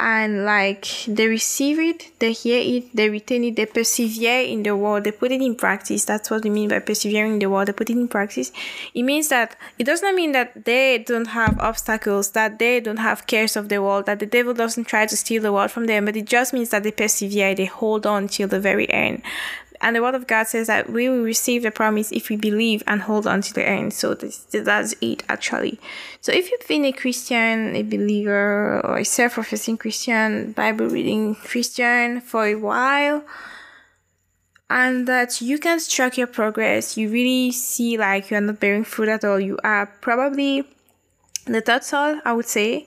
and 0.00 0.44
like 0.44 0.86
they 1.06 1.26
receive 1.28 1.78
it, 1.78 2.10
they 2.18 2.32
hear 2.32 2.60
it, 2.60 2.96
they 2.96 3.10
retain 3.10 3.44
it, 3.44 3.56
they 3.56 3.66
persevere 3.66 4.42
in 4.42 4.62
the 4.62 4.74
word, 4.74 5.04
they 5.04 5.12
put 5.12 5.30
it 5.30 5.42
in 5.42 5.54
practice. 5.54 6.04
That's 6.06 6.30
what 6.30 6.42
we 6.42 6.50
mean 6.50 6.70
by 6.70 6.78
persevering 6.78 7.34
in 7.34 7.38
the 7.38 7.46
word, 7.46 7.68
they 7.68 7.72
put 7.72 7.90
it 7.90 7.96
in 7.96 8.08
practice. 8.08 8.50
It 8.94 9.02
means 9.02 9.28
that 9.28 9.56
it 9.78 9.84
does 9.84 10.00
not 10.00 10.14
mean 10.14 10.32
that 10.32 10.64
they 10.64 10.98
don't 10.98 11.26
have 11.26 11.58
obstacles, 11.60 12.30
that 12.30 12.58
they 12.58 12.80
don't 12.80 12.96
have 12.96 13.26
cares 13.26 13.56
of 13.56 13.68
the 13.68 13.82
world, 13.82 14.06
that 14.06 14.18
the 14.18 14.26
devil 14.26 14.54
doesn't 14.54 14.84
try 14.84 15.04
to 15.06 15.16
steal 15.16 15.42
the 15.42 15.52
world 15.52 15.70
from 15.70 15.86
them, 15.86 16.06
but 16.06 16.16
it 16.16 16.24
just 16.24 16.52
means 16.52 16.70
that 16.70 16.82
they 16.82 16.92
persevere, 16.92 17.54
they 17.54 17.66
hold 17.66 18.06
on 18.06 18.26
till 18.26 18.48
the 18.48 18.60
very 18.60 18.90
end. 18.90 19.22
And 19.82 19.96
the 19.96 20.02
word 20.02 20.14
of 20.14 20.26
God 20.26 20.46
says 20.46 20.66
that 20.66 20.90
we 20.90 21.08
will 21.08 21.22
receive 21.22 21.62
the 21.62 21.70
promise 21.70 22.12
if 22.12 22.28
we 22.28 22.36
believe 22.36 22.82
and 22.86 23.00
hold 23.00 23.26
on 23.26 23.40
to 23.40 23.54
the 23.54 23.66
end. 23.66 23.94
So 23.94 24.12
this, 24.12 24.44
that's 24.52 24.94
it 25.00 25.22
actually. 25.28 25.80
So 26.20 26.32
if 26.32 26.50
you've 26.50 26.68
been 26.68 26.84
a 26.84 26.92
Christian, 26.92 27.74
a 27.74 27.82
believer, 27.82 28.80
or 28.84 28.98
a 28.98 29.04
self-professing 29.04 29.78
Christian, 29.78 30.52
Bible 30.52 30.88
reading 30.88 31.34
Christian 31.34 32.20
for 32.20 32.44
a 32.44 32.56
while, 32.56 33.24
and 34.68 35.08
that 35.08 35.40
you 35.40 35.58
can 35.58 35.80
track 35.88 36.18
your 36.18 36.26
progress, 36.26 36.98
you 36.98 37.08
really 37.08 37.50
see 37.50 37.96
like 37.96 38.30
you're 38.30 38.40
not 38.40 38.60
bearing 38.60 38.84
fruit 38.84 39.08
at 39.08 39.24
all. 39.24 39.40
You 39.40 39.58
are 39.64 39.86
probably 39.86 40.64
the 41.46 41.62
third 41.62 41.84
soul, 41.84 42.20
I 42.24 42.34
would 42.34 42.46
say 42.46 42.86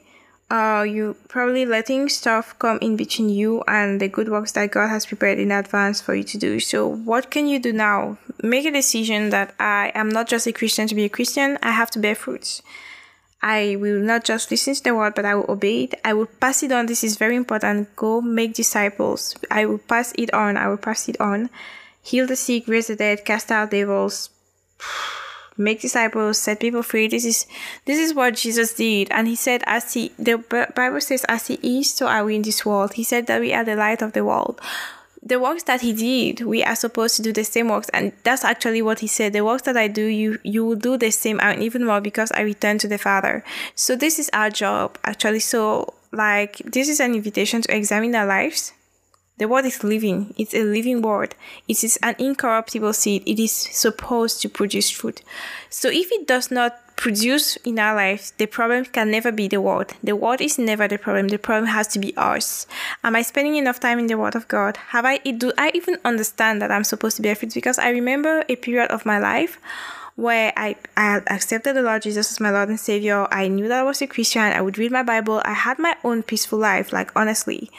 uh, 0.54 0.84
you 0.84 1.16
probably 1.30 1.66
letting 1.66 2.08
stuff 2.08 2.54
come 2.60 2.78
in 2.80 2.96
between 2.96 3.28
you 3.28 3.64
and 3.68 4.00
the 4.00 4.08
good 4.08 4.30
works 4.30 4.52
that 4.52 4.70
God 4.70 4.88
has 4.88 5.04
prepared 5.04 5.40
in 5.40 5.52
advance 5.52 6.00
for 6.00 6.14
you 6.14 6.24
to 6.26 6.38
do. 6.38 6.60
So, 6.60 6.88
what 6.88 7.32
can 7.32 7.48
you 7.48 7.58
do 7.58 7.74
now? 7.74 8.20
Make 8.44 8.66
a 8.66 8.72
decision 8.72 9.32
that 9.32 9.56
I 9.60 9.92
am 9.96 10.10
not 10.10 10.28
just 10.28 10.46
a 10.46 10.54
Christian 10.54 10.88
to 10.88 10.94
be 10.94 11.06
a 11.06 11.10
Christian, 11.10 11.58
I 11.64 11.72
have 11.72 11.90
to 11.92 12.00
bear 12.00 12.14
fruits. 12.14 12.62
I 13.42 13.78
will 13.80 14.00
not 14.00 14.26
just 14.26 14.52
listen 14.52 14.76
to 14.76 14.84
the 14.84 14.96
word, 14.96 15.16
but 15.16 15.26
I 15.26 15.34
will 15.34 15.50
obey 15.50 15.86
it. 15.86 15.96
I 16.06 16.14
will 16.14 16.28
pass 16.28 16.62
it 16.62 16.72
on. 16.72 16.86
This 16.86 17.04
is 17.04 17.18
very 17.18 17.36
important. 17.36 17.94
Go 17.96 18.22
make 18.22 18.54
disciples. 18.54 19.36
I 19.50 19.66
will 19.66 19.80
pass 19.80 20.14
it 20.18 20.32
on. 20.36 20.56
I 20.56 20.68
will 20.68 20.78
pass 20.78 21.10
it 21.10 21.20
on. 21.20 21.50
Heal 22.04 22.28
the 22.28 22.36
sick, 22.36 22.68
raise 22.68 22.88
the 22.88 22.96
dead, 22.96 23.26
cast 23.26 23.52
out 23.52 23.72
devils, 23.72 24.30
make 25.58 25.82
disciples, 25.82 26.38
set 26.38 26.60
people 26.60 26.84
free. 26.84 27.08
This 27.08 27.26
is 27.26 27.46
this 27.86 28.00
is 28.00 28.14
what 28.14 28.36
Jesus 28.36 28.74
did, 28.74 29.10
and 29.12 29.28
he 29.28 29.36
said, 29.36 29.64
"As 29.66 29.94
he 29.94 30.12
the 30.18 30.38
Bible 30.76 31.02
says, 31.02 31.26
as 31.30 31.48
he 31.48 31.60
is, 31.62 31.94
so 31.94 32.08
are 32.08 32.26
we 32.26 32.36
in 32.36 32.42
this 32.42 32.66
world." 32.66 32.94
He 32.94 33.04
said 33.04 33.28
that 33.28 33.42
we 33.42 33.54
are 33.54 33.64
the 33.64 33.76
light 33.76 34.02
of 34.02 34.14
the 34.14 34.24
world 34.24 34.60
the 35.26 35.40
works 35.40 35.64
that 35.64 35.82
he 35.82 35.94
did, 35.94 36.46
we 36.46 36.64
are 36.64 36.76
supposed 36.76 37.16
to 37.16 37.22
do 37.22 37.32
the 37.32 37.44
same 37.44 37.70
works, 37.70 37.90
and 37.90 38.12
that's 38.24 38.44
actually 38.44 38.82
what 38.82 39.00
he 39.00 39.08
said. 39.08 39.34
The 39.34 39.44
works 39.44 39.64
that 39.64 39.78
I 39.78 39.88
do, 39.88 40.06
you 40.06 40.40
you 40.44 40.66
will 40.66 40.76
do 40.76 40.98
the 40.98 41.12
same 41.12 41.40
and 41.42 41.64
even 41.64 41.86
more 41.86 42.02
because 42.02 42.32
I 42.34 42.42
return 42.42 42.78
to 42.80 42.88
the 42.88 42.98
Father. 42.98 43.44
So 43.76 43.96
this 43.96 44.20
is 44.20 44.30
our 44.34 44.50
job 44.50 44.98
actually. 45.06 45.40
So 45.40 45.94
like 46.12 46.58
this 46.66 46.90
is 46.90 47.00
an 47.00 47.16
invitation 47.16 47.62
to 47.62 47.76
examine 47.76 48.14
our 48.16 48.26
lives. 48.26 48.74
The 49.38 49.48
word 49.48 49.66
is 49.66 49.84
living. 49.84 50.34
It's 50.38 50.54
a 50.54 50.64
living 50.64 51.02
word. 51.02 51.36
It 51.68 51.84
is 51.84 51.98
an 52.04 52.16
incorruptible 52.20 52.94
seed. 52.94 53.24
It 53.26 53.40
is 53.40 53.52
supposed 53.52 54.42
to 54.42 54.50
produce 54.50 54.92
fruit. 54.92 55.22
So 55.70 55.90
if 55.90 56.12
it 56.12 56.28
does 56.28 56.52
not 56.52 56.80
produce 56.96 57.56
in 57.58 57.80
our 57.80 57.96
lives, 57.96 58.32
the 58.38 58.46
problem 58.46 58.86
can 58.86 59.10
never 59.10 59.32
be 59.32 59.48
the 59.48 59.60
word. 59.60 59.94
The 60.04 60.16
word 60.16 60.40
is 60.40 60.60
never 60.60 60.88
the 60.88 61.00
problem. 61.00 61.30
The 61.30 61.40
problem 61.40 61.66
has 61.66 61.88
to 61.90 62.00
be 62.00 62.16
us. 62.16 62.68
Am 63.04 63.16
I 63.16 63.24
spending 63.24 63.56
enough 63.56 63.80
time 63.80 63.98
in 63.98 64.08
the 64.08 64.18
word 64.18 64.36
of 64.36 64.48
God? 64.48 64.78
Have 64.78 65.04
I 65.06 65.18
do 65.18 65.52
I 65.58 65.72
even 65.74 65.98
understand 66.06 66.62
that 66.62 66.72
I'm 66.72 66.84
supposed 66.84 67.16
to 67.16 67.24
be 67.24 67.30
a 67.30 67.36
fruit? 67.36 67.54
Because 67.56 67.80
I 67.80 67.90
remember 67.90 68.46
a 68.48 68.56
period 68.56 68.92
of 68.92 69.06
my 69.06 69.18
life 69.18 69.60
where 70.16 70.54
I, 70.56 70.76
I 70.96 71.22
accepted 71.28 71.76
the 71.76 71.82
Lord 71.82 72.04
Jesus 72.04 72.32
as 72.32 72.40
my 72.40 72.52
Lord 72.52 72.70
and 72.70 72.80
Savior. 72.80 73.28
I 73.32 73.48
knew 73.48 73.68
that 73.68 73.80
I 73.80 73.84
was 73.84 74.02
a 74.02 74.08
Christian. 74.08 74.44
I 74.44 74.62
would 74.62 74.78
read 74.78 74.92
my 74.92 75.02
Bible. 75.02 75.42
I 75.44 75.54
had 75.54 75.80
my 75.80 75.96
own 76.04 76.22
peaceful 76.22 76.60
life, 76.60 76.94
like 76.94 77.12
honestly. 77.16 77.72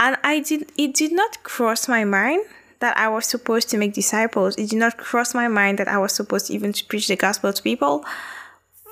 And 0.00 0.16
I 0.22 0.40
did 0.40 0.70
it 0.76 0.94
did 0.94 1.12
not 1.12 1.42
cross 1.42 1.88
my 1.88 2.04
mind 2.04 2.44
that 2.80 2.96
I 2.96 3.08
was 3.08 3.26
supposed 3.26 3.68
to 3.70 3.76
make 3.76 3.94
disciples. 3.94 4.56
It 4.56 4.70
did 4.70 4.78
not 4.78 4.96
cross 4.96 5.34
my 5.34 5.48
mind 5.48 5.78
that 5.78 5.88
I 5.88 5.98
was 5.98 6.12
supposed 6.12 6.50
even 6.50 6.72
to 6.72 6.84
preach 6.84 7.08
the 7.08 7.16
gospel 7.16 7.52
to 7.52 7.62
people 7.62 8.04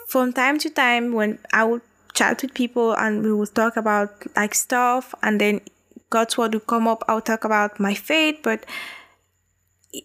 from 0.06 0.32
time 0.32 0.58
to 0.58 0.70
time 0.70 1.12
when 1.12 1.38
I 1.52 1.64
would 1.64 1.82
chat 2.14 2.40
with 2.42 2.54
people 2.54 2.94
and 2.94 3.22
we 3.22 3.32
would 3.32 3.54
talk 3.54 3.76
about 3.76 4.10
like 4.36 4.54
stuff 4.54 5.14
and 5.22 5.40
then 5.40 5.60
God's 6.08 6.38
word 6.38 6.54
would 6.54 6.66
come 6.66 6.86
up, 6.86 7.02
I 7.08 7.14
would 7.14 7.24
talk 7.26 7.44
about 7.44 7.80
my 7.80 7.94
faith, 7.94 8.38
but 8.42 8.64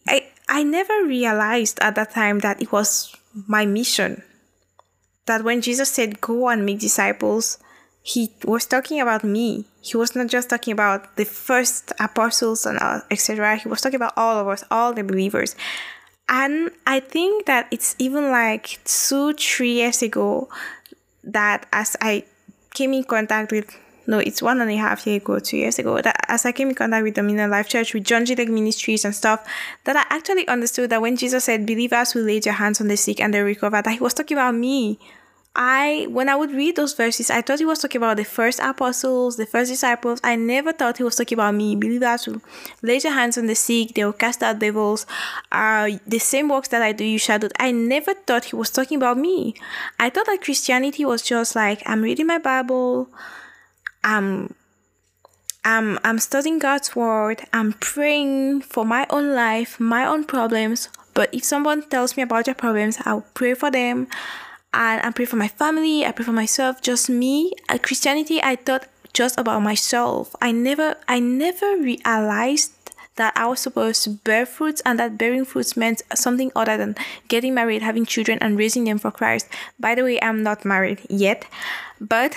I 0.07 0.27
I 0.49 0.63
never 0.63 1.05
realized 1.05 1.79
at 1.81 1.95
that 1.95 2.11
time 2.11 2.39
that 2.39 2.61
it 2.61 2.71
was 2.71 3.15
my 3.47 3.65
mission. 3.65 4.23
That 5.27 5.43
when 5.43 5.61
Jesus 5.61 5.89
said 5.89 6.19
go 6.19 6.49
and 6.49 6.65
make 6.65 6.79
disciples, 6.79 7.59
he 8.01 8.31
was 8.43 8.65
talking 8.65 8.99
about 8.99 9.23
me. 9.23 9.65
He 9.81 9.97
was 9.97 10.15
not 10.15 10.27
just 10.27 10.49
talking 10.49 10.71
about 10.73 11.15
the 11.17 11.25
first 11.25 11.91
apostles 11.99 12.65
and 12.65 12.77
uh, 12.79 13.01
etc. 13.09 13.57
He 13.57 13.67
was 13.67 13.81
talking 13.81 13.97
about 13.97 14.13
all 14.15 14.37
of 14.37 14.47
us, 14.47 14.63
all 14.69 14.93
the 14.93 15.03
believers. 15.03 15.55
And 16.29 16.71
I 16.87 16.99
think 17.01 17.45
that 17.47 17.67
it's 17.71 17.95
even 17.99 18.31
like 18.31 18.79
two, 18.85 19.33
three 19.33 19.73
years 19.73 20.01
ago 20.01 20.47
that 21.23 21.65
as 21.73 21.97
I 21.99 22.23
came 22.73 22.93
in 22.93 23.03
contact 23.03 23.51
with 23.51 23.75
no, 24.07 24.19
it's 24.19 24.41
one 24.41 24.59
and 24.61 24.69
a 24.69 24.75
half 24.75 25.05
year 25.05 25.17
ago, 25.17 25.39
two 25.39 25.57
years 25.57 25.77
ago, 25.77 26.01
that 26.01 26.25
as 26.27 26.45
I 26.45 26.51
came 26.51 26.69
in 26.69 26.75
contact 26.75 27.03
with 27.03 27.13
Dominion 27.13 27.49
Life 27.49 27.69
Church, 27.69 27.93
with 27.93 28.03
John 28.03 28.25
G. 28.25 28.35
Lake 28.35 28.49
Ministries 28.49 29.05
and 29.05 29.13
stuff, 29.13 29.47
that 29.83 29.95
I 29.95 30.03
actually 30.09 30.47
understood 30.47 30.89
that 30.89 31.01
when 31.01 31.15
Jesus 31.15 31.43
said, 31.43 31.65
believers 31.65 32.15
will 32.15 32.23
lay 32.23 32.39
their 32.39 32.53
hands 32.53 32.81
on 32.81 32.87
the 32.87 32.97
sick 32.97 33.19
and 33.21 33.33
they 33.33 33.41
recover, 33.41 33.81
that 33.81 33.93
he 33.93 33.99
was 33.99 34.13
talking 34.13 34.37
about 34.37 34.55
me. 34.55 34.99
I 35.53 36.07
when 36.09 36.29
I 36.29 36.35
would 36.35 36.51
read 36.51 36.77
those 36.77 36.93
verses, 36.93 37.29
I 37.29 37.41
thought 37.41 37.59
he 37.59 37.65
was 37.65 37.79
talking 37.79 37.99
about 37.99 38.15
the 38.15 38.23
first 38.23 38.59
apostles, 38.59 39.35
the 39.35 39.45
first 39.45 39.69
disciples. 39.69 40.21
I 40.23 40.37
never 40.37 40.71
thought 40.71 40.97
he 40.97 41.03
was 41.03 41.17
talking 41.17 41.35
about 41.35 41.55
me. 41.55 41.75
Believers 41.75 42.25
will 42.25 42.41
lay 42.81 42.99
their 42.99 43.11
hands 43.11 43.37
on 43.37 43.47
the 43.47 43.55
sick, 43.55 43.93
they 43.93 44.05
will 44.05 44.13
cast 44.13 44.41
out 44.41 44.59
devils. 44.59 45.05
Uh, 45.51 45.91
the 46.07 46.19
same 46.19 46.47
works 46.47 46.69
that 46.69 46.81
I 46.81 46.93
do, 46.93 47.03
you 47.03 47.19
shall 47.19 47.39
do. 47.39 47.49
I 47.59 47.71
never 47.71 48.13
thought 48.13 48.45
he 48.45 48.55
was 48.55 48.69
talking 48.69 48.97
about 48.97 49.17
me. 49.17 49.55
I 49.99 50.09
thought 50.09 50.27
that 50.27 50.41
Christianity 50.41 51.03
was 51.03 51.21
just 51.21 51.53
like 51.53 51.83
I'm 51.85 52.01
reading 52.01 52.27
my 52.27 52.37
Bible, 52.37 53.09
I'm 54.05 54.55
I'm 55.65 55.99
I'm 56.05 56.19
studying 56.19 56.59
God's 56.59 56.95
word, 56.95 57.41
I'm 57.51 57.73
praying 57.73 58.61
for 58.61 58.85
my 58.85 59.05
own 59.09 59.35
life, 59.35 59.81
my 59.81 60.05
own 60.05 60.23
problems. 60.23 60.87
But 61.13 61.33
if 61.33 61.43
someone 61.43 61.81
tells 61.89 62.15
me 62.15 62.23
about 62.23 62.45
their 62.45 62.55
problems, 62.55 62.99
I'll 63.03 63.25
pray 63.33 63.53
for 63.53 63.69
them 63.69 64.07
and 64.73 65.01
I 65.01 65.11
pray 65.11 65.25
for 65.25 65.35
my 65.35 65.47
family, 65.47 66.05
I 66.05 66.11
pray 66.11 66.25
for 66.25 66.31
myself, 66.31 66.81
just 66.81 67.09
me. 67.09 67.53
At 67.67 67.83
Christianity, 67.83 68.41
I 68.41 68.55
thought 68.55 68.87
just 69.13 69.37
about 69.37 69.61
myself. 69.61 70.35
I 70.41 70.51
never, 70.51 70.95
I 71.07 71.19
never 71.19 71.77
realized 71.77 72.71
that 73.15 73.33
I 73.35 73.47
was 73.47 73.59
supposed 73.59 74.03
to 74.05 74.09
bear 74.11 74.45
fruits 74.45 74.81
and 74.85 74.97
that 74.99 75.17
bearing 75.17 75.43
fruits 75.45 75.75
meant 75.75 76.01
something 76.15 76.51
other 76.55 76.77
than 76.77 76.95
getting 77.27 77.53
married, 77.53 77.81
having 77.81 78.05
children, 78.05 78.39
and 78.39 78.57
raising 78.57 78.85
them 78.85 78.99
for 78.99 79.11
Christ. 79.11 79.47
By 79.79 79.95
the 79.95 80.03
way, 80.03 80.19
I'm 80.21 80.43
not 80.43 80.63
married 80.63 81.01
yet, 81.09 81.45
but 81.99 82.35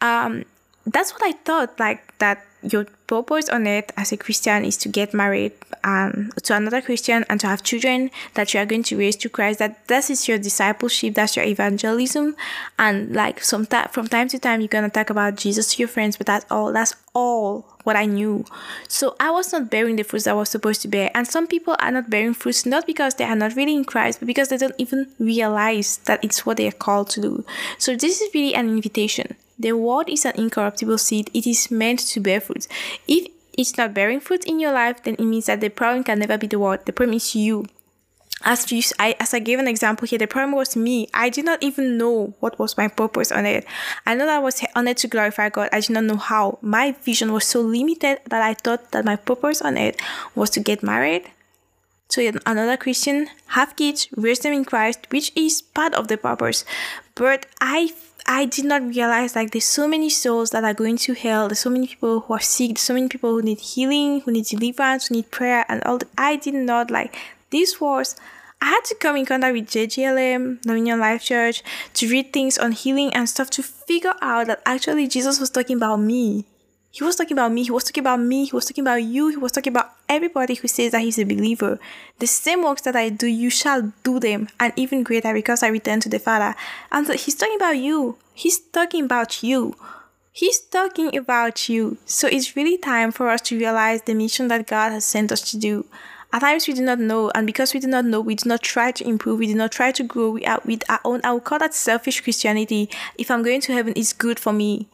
um, 0.00 0.44
that's 0.86 1.12
what 1.12 1.22
I 1.22 1.32
thought. 1.32 1.78
Like 1.78 2.16
that, 2.18 2.44
your 2.72 2.86
purpose 3.06 3.48
on 3.48 3.66
earth 3.66 3.90
as 3.96 4.12
a 4.12 4.16
Christian 4.16 4.64
is 4.64 4.76
to 4.78 4.88
get 4.88 5.12
married 5.12 5.52
um, 5.84 6.30
to 6.42 6.54
another 6.54 6.80
Christian 6.80 7.24
and 7.28 7.38
to 7.40 7.46
have 7.46 7.62
children 7.62 8.10
that 8.34 8.54
you 8.54 8.60
are 8.60 8.66
going 8.66 8.82
to 8.84 8.98
raise 8.98 9.16
to 9.16 9.28
Christ. 9.28 9.58
That 9.58 9.86
this 9.88 10.10
is 10.10 10.26
your 10.26 10.38
discipleship, 10.38 11.14
that's 11.14 11.36
your 11.36 11.44
evangelism, 11.44 12.36
and 12.78 13.14
like 13.14 13.42
some 13.42 13.66
ta- 13.66 13.88
from 13.92 14.08
time 14.08 14.28
to 14.28 14.38
time 14.38 14.60
you're 14.60 14.68
gonna 14.68 14.90
talk 14.90 15.10
about 15.10 15.36
Jesus 15.36 15.74
to 15.74 15.78
your 15.78 15.88
friends, 15.88 16.16
but 16.16 16.26
that's 16.26 16.46
all. 16.50 16.72
That's 16.72 16.94
all 17.14 17.66
what 17.84 17.96
I 17.96 18.06
knew. 18.06 18.44
So 18.88 19.14
I 19.20 19.30
was 19.30 19.52
not 19.52 19.70
bearing 19.70 19.96
the 19.96 20.02
fruits 20.02 20.26
I 20.26 20.32
was 20.32 20.48
supposed 20.48 20.82
to 20.82 20.88
bear. 20.88 21.10
And 21.14 21.28
some 21.28 21.46
people 21.46 21.76
are 21.78 21.90
not 21.90 22.10
bearing 22.10 22.34
fruits 22.34 22.66
not 22.66 22.86
because 22.86 23.14
they 23.14 23.24
are 23.24 23.36
not 23.36 23.54
really 23.54 23.74
in 23.74 23.84
Christ, 23.84 24.20
but 24.20 24.26
because 24.26 24.48
they 24.48 24.56
don't 24.56 24.74
even 24.78 25.08
realize 25.18 25.98
that 26.04 26.24
it's 26.24 26.44
what 26.44 26.56
they 26.56 26.66
are 26.66 26.72
called 26.72 27.10
to 27.10 27.20
do. 27.20 27.44
So 27.78 27.94
this 27.94 28.20
is 28.20 28.34
really 28.34 28.54
an 28.54 28.68
invitation. 28.68 29.36
The 29.58 29.72
word 29.72 30.08
is 30.08 30.24
an 30.24 30.32
incorruptible 30.36 30.98
seed. 30.98 31.30
It 31.32 31.46
is 31.46 31.70
meant 31.70 32.00
to 32.00 32.20
bear 32.20 32.40
fruit. 32.40 32.66
If 33.06 33.28
it's 33.56 33.76
not 33.76 33.94
bearing 33.94 34.20
fruit 34.20 34.44
in 34.44 34.58
your 34.58 34.72
life, 34.72 35.02
then 35.02 35.14
it 35.14 35.24
means 35.24 35.46
that 35.46 35.60
the 35.60 35.68
problem 35.68 36.04
can 36.04 36.18
never 36.18 36.36
be 36.36 36.46
the 36.46 36.58
word. 36.58 36.86
The 36.86 36.92
problem 36.92 37.16
is 37.16 37.34
you. 37.34 37.66
As 38.42 38.70
you, 38.70 38.82
I, 38.98 39.16
as 39.20 39.32
I 39.32 39.38
gave 39.38 39.58
an 39.58 39.68
example 39.68 40.06
here, 40.06 40.18
the 40.18 40.26
problem 40.26 40.52
was 40.52 40.76
me. 40.76 41.08
I 41.14 41.30
did 41.30 41.44
not 41.46 41.62
even 41.62 41.96
know 41.96 42.34
what 42.40 42.58
was 42.58 42.76
my 42.76 42.88
purpose 42.88 43.32
on 43.32 43.46
it. 43.46 43.64
I 44.04 44.14
know 44.14 44.26
that 44.26 44.36
I 44.36 44.38
was 44.40 44.62
on 44.74 44.88
it 44.88 44.98
to 44.98 45.08
glorify 45.08 45.48
God. 45.48 45.70
I 45.72 45.80
did 45.80 45.90
not 45.90 46.04
know 46.04 46.16
how. 46.16 46.58
My 46.60 46.92
vision 46.92 47.32
was 47.32 47.46
so 47.46 47.60
limited 47.60 48.18
that 48.28 48.42
I 48.42 48.54
thought 48.54 48.90
that 48.90 49.04
my 49.04 49.16
purpose 49.16 49.62
on 49.62 49.78
it 49.78 49.98
was 50.34 50.50
to 50.50 50.60
get 50.60 50.82
married, 50.82 51.30
to 52.10 52.40
another 52.44 52.76
Christian, 52.76 53.28
have 53.48 53.76
kids, 53.76 54.08
raise 54.16 54.40
them 54.40 54.52
in 54.52 54.64
Christ, 54.64 55.06
which 55.10 55.32
is 55.34 55.62
part 55.62 55.94
of 55.94 56.08
the 56.08 56.18
purpose. 56.18 56.64
But 57.14 57.46
I 57.60 57.94
I 58.26 58.46
did 58.46 58.64
not 58.64 58.82
realize 58.82 59.36
like 59.36 59.50
there's 59.50 59.64
so 59.66 59.86
many 59.86 60.08
souls 60.08 60.50
that 60.50 60.64
are 60.64 60.72
going 60.74 60.96
to 60.98 61.14
hell. 61.14 61.48
There's 61.48 61.58
so 61.58 61.70
many 61.70 61.86
people 61.86 62.20
who 62.20 62.34
are 62.34 62.40
sick. 62.40 62.70
There's 62.70 62.80
so 62.80 62.94
many 62.94 63.08
people 63.08 63.30
who 63.30 63.42
need 63.42 63.60
healing, 63.60 64.20
who 64.20 64.32
need 64.32 64.46
deliverance, 64.46 65.08
who 65.08 65.16
need 65.16 65.30
prayer, 65.30 65.66
and 65.68 65.82
all. 65.84 65.98
The, 65.98 66.08
I 66.16 66.36
did 66.36 66.54
not 66.54 66.90
like 66.90 67.16
this 67.50 67.80
was. 67.80 68.16
I 68.62 68.66
had 68.66 68.84
to 68.86 68.94
come 68.94 69.16
in 69.16 69.26
contact 69.26 69.52
with 69.52 69.66
JGLM, 69.66 70.62
Dominion 70.62 70.98
Life 70.98 71.22
Church, 71.22 71.62
to 71.94 72.08
read 72.08 72.32
things 72.32 72.56
on 72.56 72.72
healing 72.72 73.12
and 73.12 73.28
stuff 73.28 73.50
to 73.50 73.62
figure 73.62 74.14
out 74.22 74.46
that 74.46 74.62
actually 74.64 75.06
Jesus 75.06 75.38
was 75.38 75.50
talking 75.50 75.76
about 75.76 75.96
me. 76.00 76.46
He 76.94 77.02
was 77.02 77.16
talking 77.16 77.36
about 77.36 77.50
me. 77.50 77.64
He 77.64 77.72
was 77.72 77.82
talking 77.82 78.04
about 78.04 78.20
me. 78.20 78.44
He 78.44 78.52
was 78.54 78.66
talking 78.66 78.84
about 78.84 79.02
you. 79.02 79.26
He 79.26 79.36
was 79.36 79.50
talking 79.50 79.72
about 79.72 79.90
everybody 80.08 80.54
who 80.54 80.68
says 80.68 80.92
that 80.92 81.00
he's 81.00 81.18
a 81.18 81.24
believer. 81.24 81.80
The 82.20 82.28
same 82.28 82.62
works 82.62 82.82
that 82.82 82.94
I 82.94 83.08
do, 83.08 83.26
you 83.26 83.50
shall 83.50 83.92
do 84.04 84.20
them, 84.20 84.48
and 84.60 84.72
even 84.76 85.02
greater 85.02 85.34
because 85.34 85.64
I 85.64 85.68
return 85.70 85.98
to 86.02 86.08
the 86.08 86.20
Father. 86.20 86.54
And 86.92 87.04
so 87.04 87.14
he's 87.14 87.34
talking 87.34 87.56
about 87.56 87.78
you. 87.78 88.16
He's 88.32 88.60
talking 88.60 89.06
about 89.06 89.42
you. 89.42 89.74
He's 90.30 90.60
talking 90.60 91.16
about 91.16 91.68
you. 91.68 91.98
So 92.06 92.28
it's 92.28 92.54
really 92.54 92.78
time 92.78 93.10
for 93.10 93.28
us 93.28 93.40
to 93.48 93.58
realize 93.58 94.02
the 94.02 94.14
mission 94.14 94.46
that 94.46 94.68
God 94.68 94.92
has 94.92 95.04
sent 95.04 95.32
us 95.32 95.40
to 95.50 95.58
do. 95.58 95.86
At 96.32 96.42
times 96.42 96.68
we 96.68 96.74
do 96.74 96.82
not 96.82 97.00
know, 97.00 97.32
and 97.34 97.44
because 97.44 97.74
we 97.74 97.80
do 97.80 97.88
not 97.88 98.04
know, 98.04 98.20
we 98.20 98.36
do 98.36 98.48
not 98.48 98.62
try 98.62 98.92
to 98.92 99.04
improve, 99.04 99.40
we 99.40 99.48
do 99.48 99.56
not 99.56 99.72
try 99.72 99.90
to 99.90 100.04
grow 100.04 100.30
we 100.30 100.46
are, 100.46 100.60
with 100.64 100.88
our 100.88 101.00
own. 101.04 101.22
I 101.24 101.32
would 101.32 101.42
call 101.42 101.58
that 101.58 101.74
selfish 101.74 102.20
Christianity. 102.20 102.88
If 103.18 103.32
I'm 103.32 103.42
going 103.42 103.62
to 103.62 103.72
heaven, 103.72 103.94
it's 103.96 104.12
good 104.12 104.38
for 104.38 104.52
me. 104.52 104.86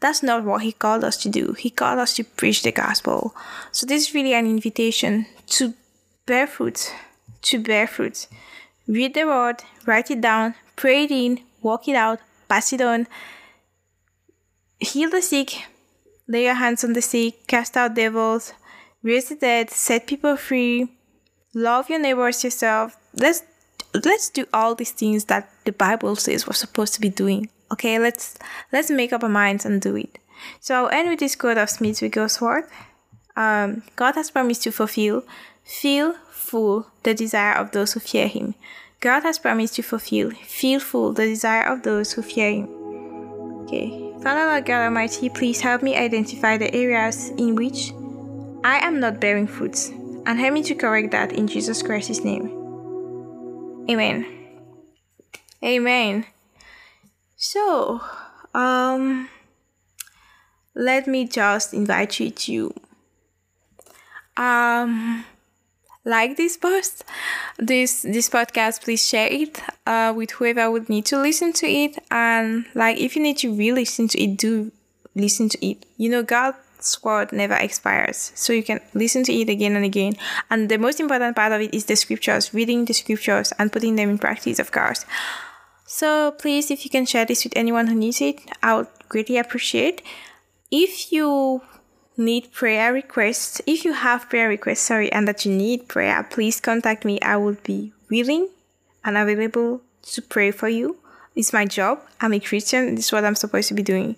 That's 0.00 0.22
not 0.22 0.44
what 0.44 0.62
he 0.62 0.72
called 0.72 1.04
us 1.04 1.16
to 1.18 1.28
do. 1.28 1.52
He 1.52 1.70
called 1.70 1.98
us 1.98 2.14
to 2.14 2.24
preach 2.24 2.62
the 2.62 2.72
gospel. 2.72 3.34
So 3.72 3.86
this 3.86 4.08
is 4.08 4.14
really 4.14 4.34
an 4.34 4.46
invitation 4.46 5.26
to 5.48 5.74
bear 6.26 6.46
fruit, 6.46 6.92
to 7.42 7.58
bear 7.58 7.86
fruit. 7.86 8.26
Read 8.86 9.14
the 9.14 9.24
word, 9.24 9.62
write 9.86 10.10
it 10.10 10.20
down, 10.20 10.54
pray 10.76 11.04
it 11.04 11.10
in, 11.10 11.40
walk 11.62 11.88
it 11.88 11.96
out, 11.96 12.20
pass 12.48 12.72
it 12.72 12.80
on. 12.80 13.06
Heal 14.78 15.10
the 15.10 15.22
sick, 15.22 15.64
lay 16.28 16.44
your 16.44 16.54
hands 16.54 16.84
on 16.84 16.92
the 16.92 17.02
sick, 17.02 17.46
cast 17.46 17.76
out 17.76 17.94
devils, 17.94 18.52
raise 19.02 19.30
the 19.30 19.36
dead, 19.36 19.70
set 19.70 20.06
people 20.06 20.36
free, 20.36 20.88
love 21.54 21.88
your 21.88 21.98
neighbors 21.98 22.44
yourself. 22.44 22.96
Let's 23.14 23.42
let's 24.04 24.28
do 24.28 24.44
all 24.52 24.74
these 24.74 24.92
things 24.92 25.24
that 25.24 25.50
the 25.64 25.72
Bible 25.72 26.16
says 26.16 26.46
we're 26.46 26.52
supposed 26.52 26.94
to 26.94 27.00
be 27.00 27.08
doing. 27.08 27.48
Okay, 27.72 27.98
let's 27.98 28.38
let's 28.72 28.90
make 28.90 29.12
up 29.12 29.22
our 29.22 29.28
minds 29.28 29.64
and 29.64 29.80
do 29.80 29.96
it. 29.96 30.18
So 30.60 30.74
I'll 30.74 30.90
end 30.90 31.08
with 31.08 31.18
this 31.18 31.34
quote 31.34 31.58
of 31.58 31.70
Smith 31.70 32.00
Wigglesworth. 32.00 32.70
Um, 33.36 33.82
God 33.96 34.14
has 34.14 34.30
promised 34.30 34.62
to 34.62 34.72
fulfill, 34.72 35.24
feel 35.64 36.14
full 36.30 36.86
the 37.02 37.14
desire 37.14 37.54
of 37.54 37.72
those 37.72 37.92
who 37.92 38.00
fear 38.00 38.28
Him. 38.28 38.54
God 39.00 39.24
has 39.24 39.38
promised 39.38 39.74
to 39.74 39.82
fulfill, 39.82 40.30
feel 40.30 40.80
full 40.80 41.12
the 41.12 41.26
desire 41.26 41.64
of 41.64 41.82
those 41.82 42.12
who 42.12 42.22
fear 42.22 42.50
Him. 42.50 42.68
Okay, 43.64 44.12
Father 44.22 44.46
Lord 44.46 44.64
God 44.64 44.84
Almighty, 44.84 45.28
please 45.28 45.60
help 45.60 45.82
me 45.82 45.96
identify 45.96 46.56
the 46.56 46.72
areas 46.74 47.30
in 47.30 47.56
which 47.56 47.92
I 48.64 48.78
am 48.78 49.00
not 49.00 49.20
bearing 49.20 49.46
fruits, 49.46 49.90
and 49.90 50.38
help 50.38 50.54
me 50.54 50.62
to 50.64 50.74
correct 50.74 51.10
that 51.10 51.32
in 51.32 51.46
Jesus 51.46 51.82
Christ's 51.82 52.24
name. 52.24 52.50
Amen. 53.90 54.26
Amen. 55.62 56.26
So, 57.36 58.00
um, 58.54 59.28
let 60.74 61.06
me 61.06 61.26
just 61.26 61.74
invite 61.74 62.18
you 62.18 62.30
to 62.30 62.74
um 64.36 65.24
like 66.04 66.36
this 66.36 66.56
post. 66.56 67.04
This 67.58 68.02
this 68.02 68.30
podcast 68.30 68.84
please 68.84 69.06
share 69.06 69.28
it 69.30 69.60
uh, 69.86 70.14
with 70.16 70.30
whoever 70.32 70.70
would 70.70 70.88
need 70.88 71.04
to 71.06 71.20
listen 71.20 71.52
to 71.54 71.66
it. 71.66 71.98
And 72.10 72.64
like 72.74 72.98
if 72.98 73.16
you 73.16 73.22
need 73.22 73.38
to 73.38 73.52
re-listen 73.52 74.08
to 74.08 74.22
it 74.22 74.36
do 74.38 74.72
listen 75.14 75.48
to 75.50 75.66
it. 75.66 75.84
You 75.96 76.08
know 76.08 76.22
god's 76.22 77.02
word 77.02 77.32
never 77.32 77.54
expires 77.54 78.32
so 78.34 78.52
you 78.52 78.62
can 78.62 78.80
listen 78.94 79.24
to 79.24 79.32
it 79.32 79.50
again 79.50 79.76
and 79.76 79.84
again. 79.84 80.14
And 80.50 80.68
the 80.68 80.78
most 80.78 81.00
important 81.00 81.36
part 81.36 81.52
of 81.52 81.60
it 81.60 81.74
is 81.74 81.84
the 81.86 81.96
scriptures 81.96 82.54
reading 82.54 82.84
the 82.84 82.94
scriptures 82.94 83.52
and 83.58 83.72
putting 83.72 83.96
them 83.96 84.08
in 84.08 84.18
practice 84.18 84.58
of 84.58 84.72
course 84.72 85.04
so 85.86 86.32
please 86.32 86.70
if 86.70 86.84
you 86.84 86.90
can 86.90 87.06
share 87.06 87.24
this 87.24 87.44
with 87.44 87.56
anyone 87.56 87.86
who 87.86 87.94
needs 87.94 88.20
it 88.20 88.40
i 88.62 88.74
would 88.74 88.88
greatly 89.08 89.38
appreciate 89.38 90.02
if 90.70 91.12
you 91.12 91.62
need 92.16 92.52
prayer 92.52 92.92
requests, 92.92 93.60
if 93.66 93.84
you 93.84 93.92
have 93.92 94.28
prayer 94.28 94.48
requests, 94.48 94.80
sorry, 94.80 95.12
and 95.12 95.28
that 95.28 95.44
you 95.44 95.52
need 95.52 95.88
prayer, 95.88 96.22
please 96.24 96.60
contact 96.60 97.04
me. 97.04 97.20
I 97.20 97.36
will 97.36 97.56
be 97.62 97.92
willing 98.10 98.48
and 99.04 99.16
available 99.16 99.82
to 100.02 100.22
pray 100.22 100.50
for 100.50 100.68
you. 100.68 100.96
It's 101.34 101.52
my 101.52 101.66
job. 101.66 102.00
I'm 102.20 102.32
a 102.32 102.40
Christian. 102.40 102.94
This 102.94 103.06
is 103.06 103.12
what 103.12 103.24
I'm 103.24 103.34
supposed 103.34 103.68
to 103.68 103.74
be 103.74 103.82
doing. 103.82 104.16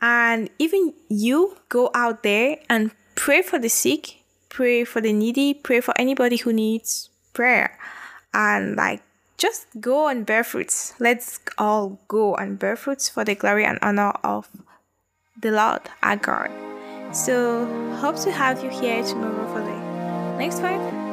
And 0.00 0.50
even 0.58 0.94
you 1.08 1.56
go 1.68 1.90
out 1.94 2.22
there 2.22 2.58
and 2.68 2.90
pray 3.14 3.42
for 3.42 3.58
the 3.58 3.68
sick, 3.68 4.22
pray 4.48 4.84
for 4.84 5.00
the 5.00 5.12
needy, 5.12 5.54
pray 5.54 5.80
for 5.80 5.94
anybody 5.98 6.36
who 6.36 6.52
needs 6.52 7.10
prayer. 7.32 7.78
And 8.32 8.76
like, 8.76 9.02
just 9.36 9.66
go 9.80 10.08
and 10.08 10.24
bear 10.24 10.44
fruits. 10.44 10.94
Let's 10.98 11.40
all 11.58 12.00
go 12.08 12.34
and 12.34 12.58
bear 12.58 12.76
fruits 12.76 13.08
for 13.08 13.24
the 13.24 13.34
glory 13.34 13.64
and 13.64 13.78
honor 13.82 14.12
of 14.22 14.48
the 15.40 15.50
Lord 15.50 15.82
our 16.02 16.16
God. 16.16 16.50
So, 17.14 17.66
hope 17.96 18.16
to 18.20 18.32
have 18.32 18.64
you 18.64 18.70
here 18.70 19.04
tomorrow 19.04 19.46
for 19.52 19.60
the 19.60 20.38
next 20.38 20.60
part. 20.60 21.03